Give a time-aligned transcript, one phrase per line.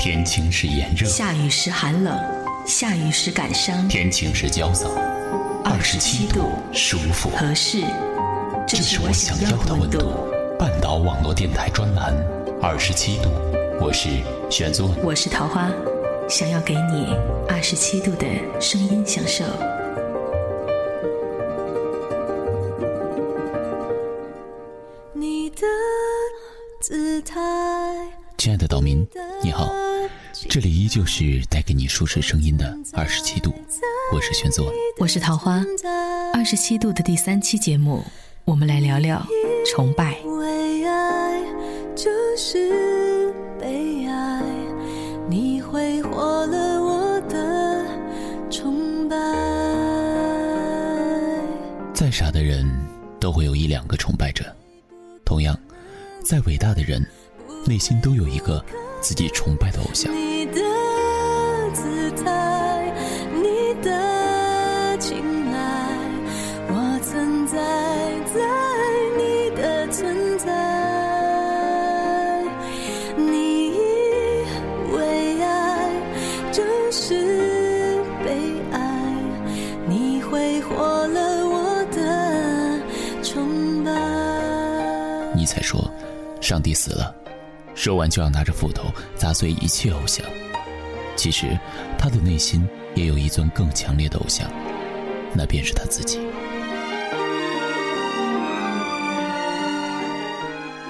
[0.00, 2.18] 天晴时炎热，下雨时寒冷，
[2.66, 4.88] 下雨时感伤，天晴时焦躁，
[5.62, 7.28] 二十七度舒服。
[7.36, 7.82] 合适，
[8.66, 9.98] 这是我想要的温度。
[10.58, 12.14] 半岛网络电台专栏，
[12.62, 13.28] 二十七度，
[13.78, 14.08] 我是
[14.50, 15.70] 玄作，我是桃花，
[16.30, 17.14] 想要给你
[17.46, 18.26] 二十七度的
[18.58, 19.44] 声音享受。
[25.12, 25.66] 你的
[26.80, 27.36] 姿态。
[28.38, 29.06] 亲爱的岛民，
[29.42, 29.70] 你好，
[30.48, 33.52] 这里依旧是带给你舒适声音的二十七度，
[34.12, 35.62] 我是玄作，我是桃花。
[36.32, 38.02] 二十七度的第三期节目，
[38.44, 39.24] 我们来聊聊
[39.66, 40.18] 崇拜。
[40.22, 41.40] 为爱
[41.94, 44.42] 就是被爱，
[45.28, 47.84] 你挥霍了我的
[48.50, 49.16] 崇拜。
[51.92, 52.66] 再傻的人
[53.20, 54.44] 都会有一两个崇拜者，
[55.24, 55.58] 同样，
[56.24, 57.04] 再伟大的人。
[57.66, 58.64] 内心都有一个
[59.02, 60.10] 自己崇拜的偶像。
[62.16, 62.92] 在，
[63.32, 65.58] 你的青睐，
[66.68, 67.56] 我存在
[68.34, 68.40] 在
[69.16, 70.48] 你的存在。
[73.16, 73.78] 你以
[74.92, 75.90] 为爱
[76.52, 78.30] 就是被
[78.72, 78.78] 爱，
[79.86, 82.80] 你挥霍了我的
[83.22, 83.90] 崇拜。
[85.34, 85.90] 尼采说
[86.40, 87.14] ：“上帝死了。”
[87.74, 88.84] 说完就要拿着斧头
[89.16, 90.26] 砸碎一切偶像。
[91.20, 91.48] 其实，
[91.98, 94.50] 他的内心也有一尊更强烈的偶像，
[95.34, 96.18] 那便是他自己。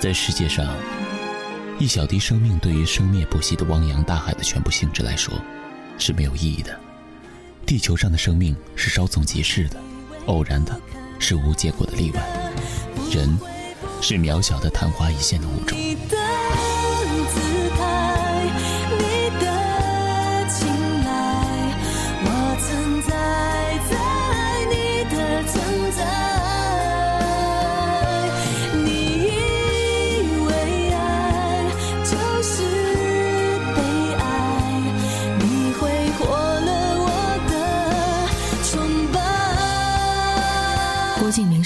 [0.00, 0.74] 在世界上，
[1.78, 5.34] 一小滴生命对于生灭不息的汪洋大海的全部性质来说，
[5.98, 6.74] 是没有意义的。
[7.66, 9.78] 地球上的生命是稍纵即逝的，
[10.24, 10.74] 偶然的，
[11.18, 12.22] 是无结果的例外。
[13.12, 13.38] 人，
[14.00, 15.76] 是渺小的昙花一现的物种。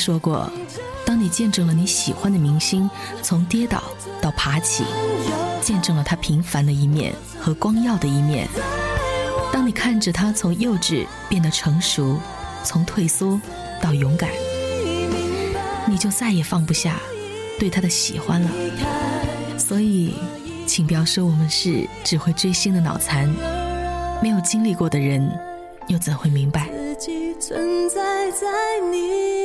[0.08, 0.50] 说过，
[1.04, 2.88] 当你见证了你喜欢的明星
[3.20, 3.82] 从跌倒
[4.22, 4.82] 到爬起，
[5.60, 8.48] 见证了他平凡的一面和光耀的一面，
[9.52, 12.18] 当你看着他从幼稚变得成熟，
[12.64, 13.38] 从退缩
[13.82, 14.30] 到勇敢，
[15.86, 16.98] 你就再也放不下
[17.58, 18.50] 对他的喜欢了。
[19.58, 20.14] 所以，
[20.66, 23.28] 请不要说我们是只会追星的脑残，
[24.22, 25.30] 没有经历过的人，
[25.88, 26.66] 又怎会明白？
[27.38, 28.46] 存在在
[28.90, 29.37] 你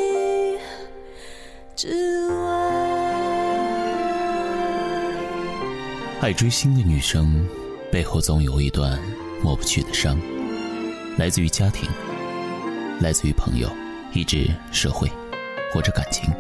[6.22, 7.46] 爱追星的女生
[7.92, 8.98] 背后总有一段
[9.44, 10.18] 抹不去的伤，
[11.18, 11.90] 来自于家庭，
[13.02, 13.70] 来自于朋友，
[14.14, 15.12] 以至社会，
[15.74, 16.34] 或者感情，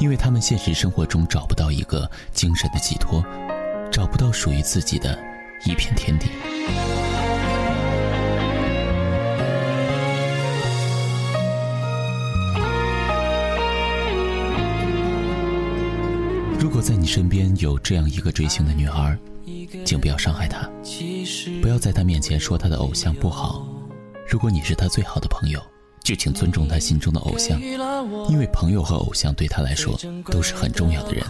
[0.00, 3.24] 因为他们现实生活中找不到一个精神的寄托，
[3.92, 5.16] 找不到属于自己的
[5.66, 6.26] 一片天地。
[16.78, 19.18] 果在你身边有这样一个追星的女孩，
[19.84, 20.70] 请不要伤害她，
[21.60, 23.66] 不要在她面前说她的偶像不好。
[24.28, 25.60] 如果你是她最好的朋友，
[26.04, 27.60] 就请尊重她心中的偶像，
[28.30, 31.24] 因为朋友和偶像对她来说都是很重要的人。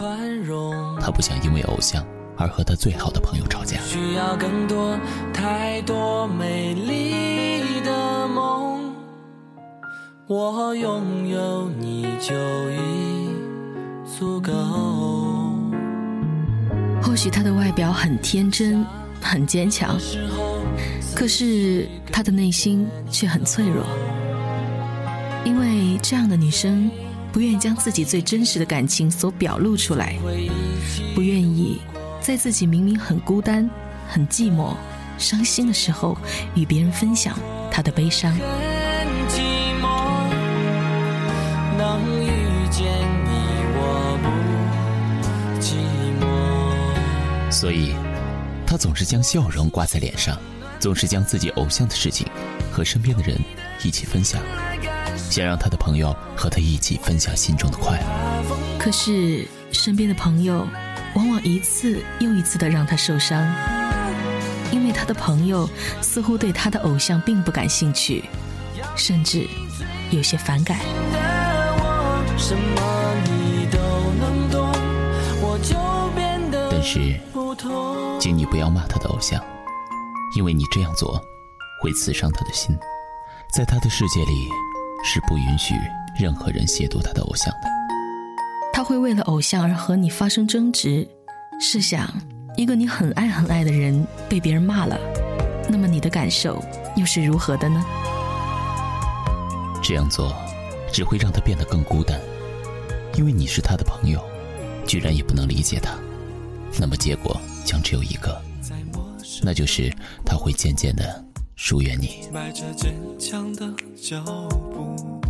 [1.01, 2.05] 她不想因为偶像
[2.37, 3.81] 而和她最好的朋友吵架。
[3.81, 4.95] 需要更多
[5.33, 8.93] 太多美丽的梦，
[10.27, 12.35] 我拥有你就
[12.69, 13.29] 已
[14.05, 15.38] 足够。
[17.19, 18.81] 许他的外表很天真，
[19.19, 19.99] 很坚强，
[21.13, 23.85] 可是他的内心却很脆弱。
[25.43, 26.89] 因为这样的女生，
[27.33, 30.17] 不愿意将自己最真实的感情所表露出来，
[31.13, 31.81] 不愿意
[32.21, 33.69] 在自己明明很孤单、
[34.07, 34.73] 很寂寞、
[35.17, 36.17] 伤心的时候，
[36.55, 37.37] 与别人分享
[37.69, 38.33] 她的悲伤。
[47.59, 47.93] 所以，
[48.65, 50.39] 他总是将笑容挂在脸上，
[50.79, 52.25] 总是将自己偶像的事情
[52.71, 53.37] 和身边的人
[53.83, 54.41] 一起分享，
[55.17, 58.55] 想让他的朋友和他一起分享心中的快乐。
[58.79, 60.65] 可是，身边的朋友
[61.15, 63.45] 往往一次又一次的让他受伤，
[64.71, 65.69] 因为他的朋友
[66.01, 68.23] 似乎对他的偶像并不感兴趣，
[68.95, 69.45] 甚至
[70.11, 70.79] 有些反感。
[72.39, 73.38] 但
[76.81, 77.19] 但是，
[78.21, 79.43] 请你不要骂他的偶像，
[80.37, 81.21] 因为你这样做
[81.83, 82.73] 会刺伤他的心。
[83.53, 84.47] 在他的世界里，
[85.03, 85.75] 是不允许
[86.17, 87.67] 任何人亵渎他的偶像的。
[88.71, 91.05] 他会为了偶像而和你发生争执。
[91.59, 92.09] 试想，
[92.55, 94.97] 一个你很爱很爱的人被别人骂了，
[95.67, 96.63] 那么你的感受
[96.95, 97.83] 又是如何的呢？
[99.83, 100.33] 这样做
[100.93, 102.17] 只会让他变得更孤单，
[103.15, 104.23] 因为你是他的朋友，
[104.87, 105.91] 居然也不能理解他，
[106.77, 108.41] 那么结果将只有一个，
[109.41, 109.93] 那就是
[110.25, 111.23] 他会渐渐的
[111.55, 112.27] 疏远你。
[112.33, 114.23] 迈着坚强的脚
[114.73, 115.21] 步，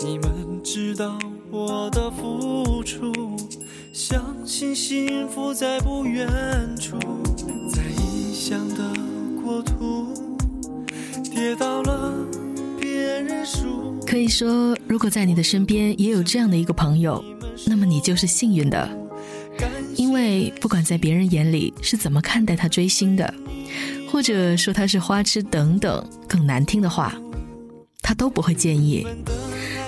[0.00, 1.18] 你们知道
[1.50, 3.12] 我的付出，
[3.92, 6.26] 相信幸福在不远
[6.78, 6.98] 处，
[7.72, 8.92] 在异乡的
[9.42, 10.12] 国土，
[11.30, 12.12] 跌倒了。
[14.06, 17.24] 可以说，如果在你的身边也有这样的一个朋友，
[17.66, 19.03] 那么你就是幸运的，因
[20.60, 23.32] 不管在别人眼里是怎么看待他追星的，
[24.10, 27.14] 或者说他是花痴等等更难听的话，
[28.00, 29.06] 他都不会介意，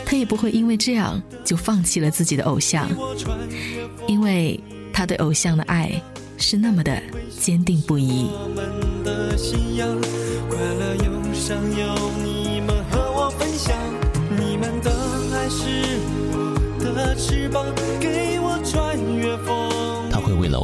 [0.05, 2.89] 他也不会因为这样就放弃了自己的偶像，
[4.07, 4.59] 因为
[4.93, 5.91] 他对偶像的爱
[6.37, 7.01] 是那么的
[7.39, 8.27] 坚定不移。
[17.19, 17.65] 翅膀，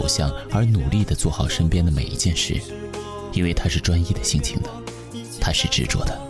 [0.03, 2.61] 偶像而努力的做好身边的每一件事，
[3.33, 4.69] 因为他是专一的性情的，
[5.41, 6.21] 他是执着的。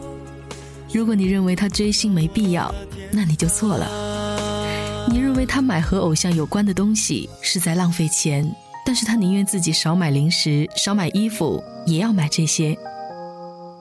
[0.92, 2.72] 如果你认为他追星没必要，
[3.10, 5.08] 那你就错了。
[5.08, 8.46] 你认为他买和偶像有关的东西是在浪费钱，
[8.84, 12.76] 但是他宁愿自己少买零食、少买衣服，也要买这些。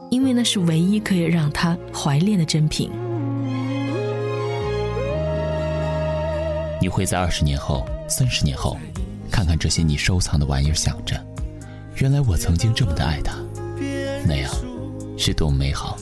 [0.09, 2.89] 因为那是唯一可以让他怀恋的珍品。
[6.81, 8.77] 你会在二十年后、三十年后，
[9.31, 11.19] 看看这些你收藏的玩意儿，想着，
[11.95, 13.37] 原来我曾经这么的爱他，
[14.27, 14.51] 那样
[15.17, 15.97] 是多么美好，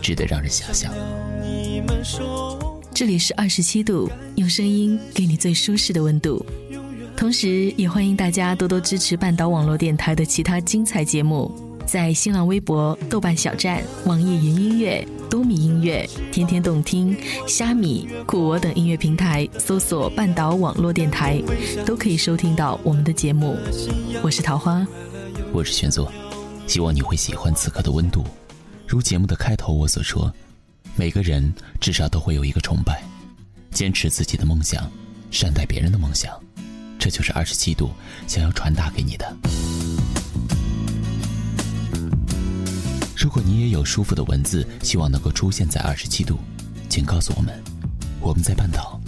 [0.00, 0.92] 值得让人遐想。
[2.92, 6.44] 这里是二十七度，用声音给你最舒适的温度，
[7.16, 11.69] 同时也欢迎大家多多支持半岛网络电台的其他精彩节目。
[11.90, 17.16] 在新浪微博、豆瓣小站、网易云音乐、多米音乐、天天动听、
[17.48, 21.42] 虾米、酷我等音乐平台搜索“半岛网络电台”，
[21.84, 23.56] 都可以收听到我们的节目。
[24.22, 24.86] 我是桃花，
[25.52, 26.12] 我是玄作，
[26.68, 28.24] 希望你会喜欢此刻的温度。
[28.86, 30.32] 如节目的开头我所说，
[30.94, 33.02] 每个人至少都会有一个崇拜，
[33.72, 34.88] 坚持自己的梦想，
[35.32, 36.32] 善待别人的梦想，
[37.00, 37.90] 这就是二十七度
[38.28, 39.36] 想要传达给你的。
[43.20, 46.38] 如果你也有舒服的文字，希望能够出现在二十七度，
[46.88, 47.62] 请告诉我们，
[48.18, 48.99] 我们在半岛。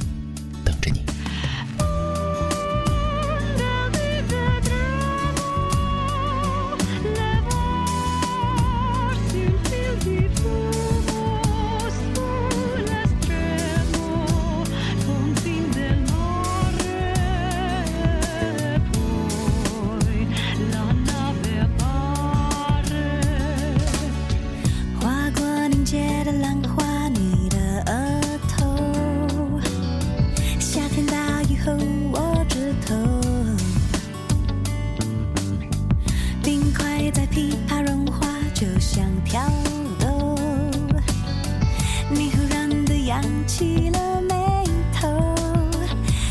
[43.12, 45.06] 扬起了眉头，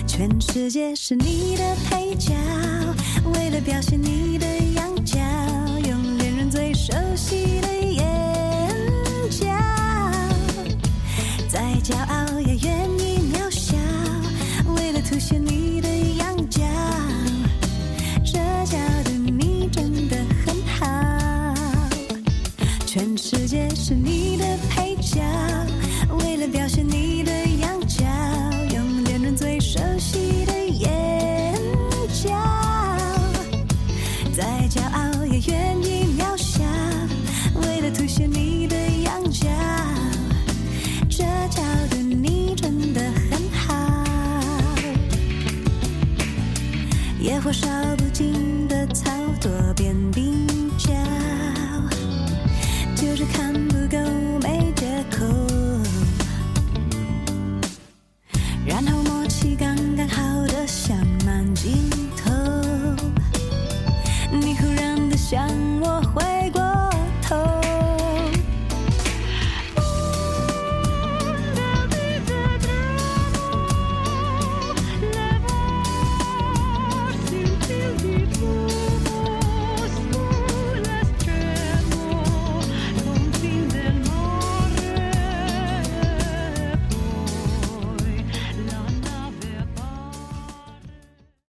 [0.08, 2.34] 全世界是你的配角，
[3.36, 5.20] 为了表现你的仰角，
[5.88, 8.04] 用恋人最熟悉的眼
[9.30, 9.46] 角，
[11.48, 13.78] 再骄傲也愿意渺小，
[14.74, 15.71] 为了凸显你
[34.72, 36.63] 骄傲也愿意渺小
[37.56, 39.50] 为了凸显你的仰角
[41.10, 44.06] 这角度你真的很好。
[47.20, 48.50] 野火烧不尽